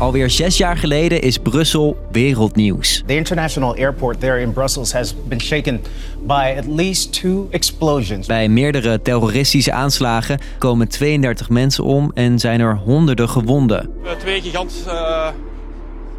[0.00, 3.02] Alweer zes jaar geleden is Brussel wereldnieuws.
[3.06, 5.82] The international airport there in Brussels has been shaken
[6.26, 8.26] by at least two explosions.
[8.26, 13.90] Bij meerdere terroristische aanslagen komen 32 mensen om en zijn er honderden gewonden.
[14.02, 15.28] We twee gigantische uh,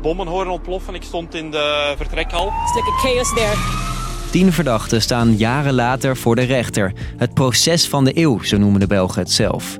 [0.02, 0.96] bommen horen ontploffen.
[0.96, 2.46] Ik stond in de vertrekhal.
[2.46, 3.56] It's like a chaos there.
[4.32, 6.94] Tien verdachten staan jaren later voor de rechter.
[7.18, 9.78] Het proces van de eeuw, zo noemen de Belgen het zelf.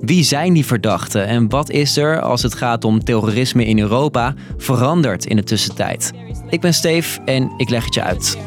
[0.00, 4.34] Wie zijn die verdachten en wat is er als het gaat om terrorisme in Europa
[4.56, 6.12] veranderd in de tussentijd?
[6.48, 8.38] Ik ben Steef en ik leg het je uit.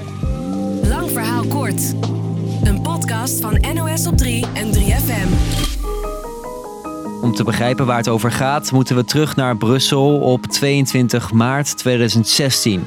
[0.84, 1.94] Lang verhaal kort.
[2.64, 5.28] Een podcast van NOS op 3 en 3FM.
[7.22, 11.78] Om te begrijpen waar het over gaat, moeten we terug naar Brussel op 22 maart
[11.78, 12.84] 2016.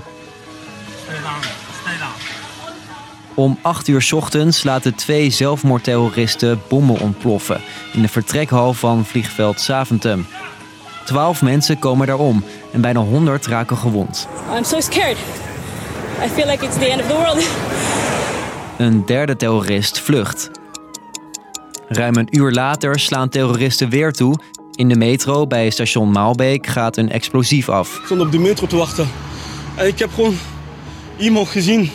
[3.37, 7.61] Om 8 uur 's ochtends laten twee zelfmoordterroristen bommen ontploffen
[7.93, 10.27] in de vertrekhal van vliegveld Zaventem.
[11.05, 14.29] Twaalf mensen komen daarom en bijna 100 raken gewond.
[14.57, 15.17] I'm so scared.
[16.25, 17.49] I feel like it's the end of the world.
[18.79, 20.51] Een derde terrorist vlucht.
[21.89, 24.39] Ruim een uur later slaan terroristen weer toe.
[24.75, 27.97] In de metro bij station Maalbeek gaat een explosief af.
[27.97, 29.09] Ik stond op de metro te wachten.
[29.75, 30.37] En ik heb gewoon
[31.17, 31.91] iemand gezien.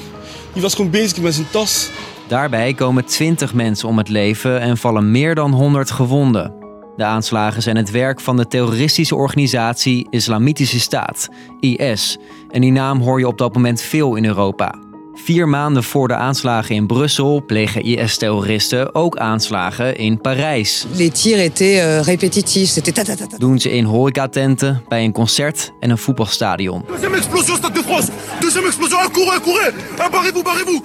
[0.53, 1.89] Die was gewoon bezig met zijn tas.
[2.27, 6.53] Daarbij komen 20 mensen om het leven en vallen meer dan 100 gewonden.
[6.95, 11.29] De aanslagen zijn het werk van de terroristische organisatie Islamitische Staat,
[11.59, 12.17] IS.
[12.49, 14.90] En die naam hoor je op dat moment veel in Europa.
[15.13, 20.85] Vier maanden voor de aanslagen in Brussel plegen IS-terroristen ook aanslagen in Parijs.
[20.93, 22.73] Les tirs étaient euh, répétitifs.
[22.73, 23.37] C'était ta ta ta ta.
[23.37, 26.83] Doen ze in horecatenten, bij een concert en een voetbalstadion.
[26.87, 30.81] Deuxième explosion, Stade de France Deuxième explosion, ah, courez, courez ah, Barrez-vous, barrez-vous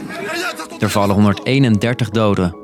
[0.79, 2.57] Er vallen 131 doden.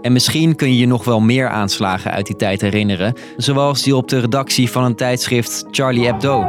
[0.00, 3.96] En misschien kun je je nog wel meer aanslagen uit die tijd herinneren, zoals die
[3.96, 6.48] op de redactie van een tijdschrift Charlie Hebdo.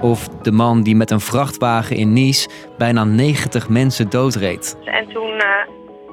[0.00, 4.76] Of de man die met een vrachtwagen in Nice bijna 90 mensen doodreed.
[4.84, 5.46] En toen eh,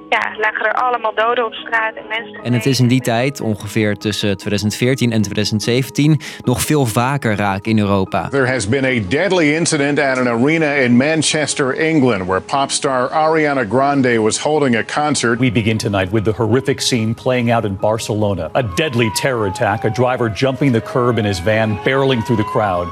[0.09, 2.44] ja, lagen er allemaal doden op straat en mensen.
[2.44, 7.66] En het is in die tijd, ongeveer tussen 2014 en 2017, nog veel vaker raak
[7.66, 8.30] in Europa.
[8.30, 13.66] There has been a deadly incident at an arena in Manchester, England, where popstar Ariana
[13.69, 15.40] Grande was holding a concert.
[15.40, 18.50] We begin tonight with the horrific scene playing out in Barcelona.
[18.54, 22.50] A deadly terror attack, a driver jumping the curb in his van, barreling through the
[22.52, 22.88] crowd.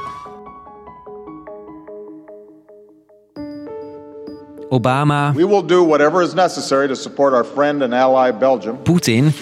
[4.81, 8.77] Obama, We will do whatever is necessary to support our friend and ally Belgium.
[8.83, 9.33] Poetin.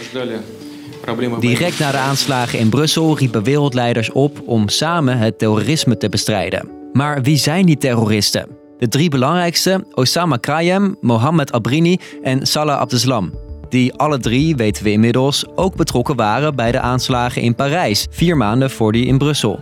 [1.40, 6.70] Direct na de aanslagen in Brussel riepen wereldleiders op om samen het terrorisme te bestrijden.
[6.94, 8.48] Maar wie zijn die terroristen?
[8.78, 13.34] De drie belangrijkste, Osama Krayem, Mohammed Abrini en Salah Abdeslam.
[13.70, 18.38] Die alle drie, weten we inmiddels, ook betrokken waren bij de aanslagen in Parijs, vier
[18.38, 19.60] maanden voor die in Brussel.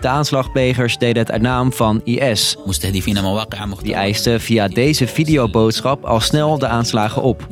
[0.00, 2.56] De aanslagplegers deden het uit naam van IS.
[3.82, 7.46] Die eisten via deze videoboodschap al snel de aanslagen op.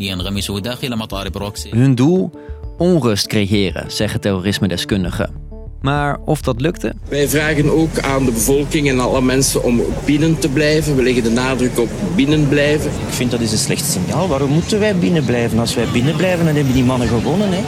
[1.70, 2.30] Hun doel?
[2.78, 5.44] Onrust creëren, zeggen terrorisme-deskundigen.
[5.80, 6.94] Maar of dat lukte?
[7.08, 10.96] Wij vragen ook aan de bevolking en alle mensen om binnen te blijven.
[10.96, 12.90] We leggen de nadruk op binnen blijven.
[12.90, 14.28] Ik vind dat is een slecht signaal.
[14.28, 15.58] Waarom moeten wij binnen blijven?
[15.58, 17.52] Als wij binnen blijven, dan hebben die mannen gewonnen.
[17.52, 17.62] Hè?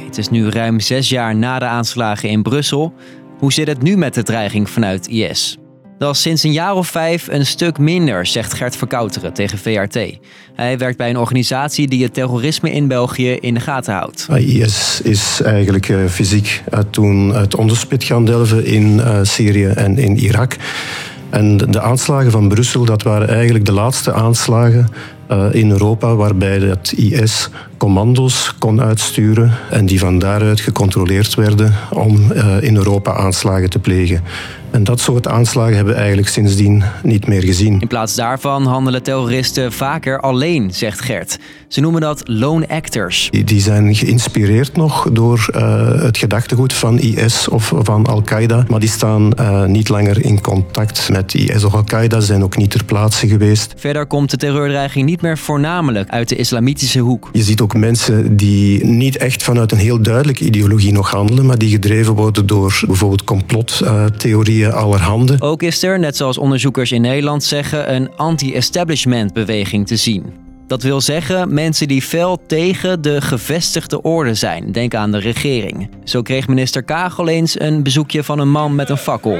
[0.00, 2.94] Het is nu ruim zes jaar na de aanslagen in Brussel.
[3.38, 5.58] Hoe zit het nu met de dreiging vanuit IS?
[5.98, 10.18] Dat is sinds een jaar of vijf een stuk minder, zegt Gert Verkouteren tegen VRT.
[10.54, 14.28] Hij werkt bij een organisatie die het terrorisme in België in de gaten houdt.
[14.34, 19.98] IS is eigenlijk uh, fysiek uh, toen het onderspit gaan delven in uh, Syrië en
[19.98, 20.56] in Irak.
[21.30, 24.88] En de aanslagen van Brussel, dat waren eigenlijk de laatste aanslagen
[25.30, 31.74] uh, in Europa waarbij het IS commando's kon uitsturen en die van daaruit gecontroleerd werden
[31.90, 34.22] om uh, in Europa aanslagen te plegen.
[34.70, 37.80] En dat soort aanslagen hebben we eigenlijk sindsdien niet meer gezien.
[37.80, 41.38] In plaats daarvan handelen terroristen vaker alleen, zegt Gert.
[41.68, 43.28] Ze noemen dat lone actors.
[43.30, 48.80] Die, die zijn geïnspireerd nog door uh, het gedachtegoed van IS of van Al-Qaeda, maar
[48.80, 52.84] die staan uh, niet langer in contact met IS of Al-Qaeda, zijn ook niet ter
[52.84, 53.74] plaatse geweest.
[53.76, 57.28] Verder komt de terreurdreiging niet meer voornamelijk uit de islamitische hoek.
[57.32, 61.58] Je ziet ook mensen die niet echt vanuit een heel duidelijke ideologie nog handelen, maar
[61.58, 65.36] die gedreven worden door bijvoorbeeld complottheorieën allerhande.
[65.38, 70.24] Ook is er, net zoals onderzoekers in Nederland zeggen, een anti-establishment beweging te zien.
[70.66, 74.72] Dat wil zeggen mensen die fel tegen de gevestigde orde zijn.
[74.72, 75.88] Denk aan de regering.
[76.04, 79.38] Zo kreeg minister Kagel eens een bezoekje van een man met een fakkel.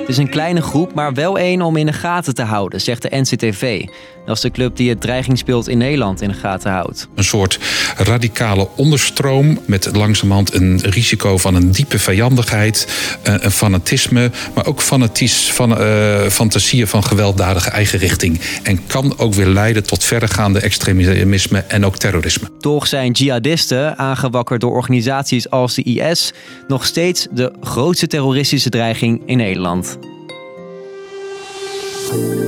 [0.00, 3.02] Het is een kleine groep, maar wel één om in de gaten te houden, zegt
[3.02, 3.86] de NCTV.
[4.26, 7.08] Dat is de club die het dreigingsbeeld in Nederland in de gaten houdt.
[7.14, 7.58] Een soort
[7.96, 12.88] radicale onderstroom met langzamerhand een risico van een diepe vijandigheid,
[13.22, 18.40] eh, een fanatisme, maar ook fanaties, van, uh, fantasieën van gewelddadige eigen richting.
[18.62, 22.48] En kan ook weer leiden tot verregaande extremisme en ook terrorisme.
[22.58, 26.32] Toch zijn jihadisten, aangewakkerd door organisaties als de IS,
[26.68, 29.98] nog steeds de grootste terroristische dreiging in Nederland.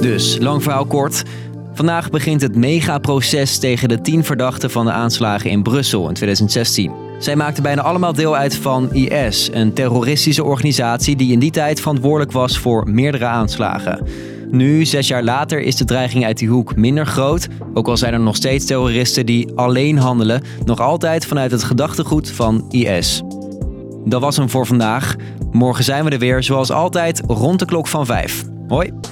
[0.00, 1.22] Dus, lang verhaal kort.
[1.82, 6.92] Vandaag begint het megaproces tegen de tien verdachten van de aanslagen in Brussel in 2016.
[7.18, 11.80] Zij maakten bijna allemaal deel uit van IS, een terroristische organisatie die in die tijd
[11.80, 14.06] verantwoordelijk was voor meerdere aanslagen.
[14.50, 17.48] Nu, zes jaar later, is de dreiging uit die hoek minder groot.
[17.74, 22.30] Ook al zijn er nog steeds terroristen die alleen handelen, nog altijd vanuit het gedachtegoed
[22.30, 23.22] van IS.
[24.04, 25.16] Dat was hem voor vandaag.
[25.50, 28.44] Morgen zijn we er weer, zoals altijd, rond de klok van vijf.
[28.68, 29.11] Hoi!